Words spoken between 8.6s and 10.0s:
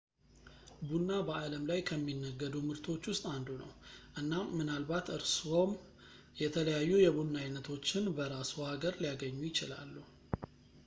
ሀገር ሊያገኙ ይችላሉ